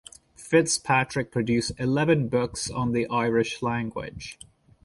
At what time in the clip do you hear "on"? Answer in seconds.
2.71-2.91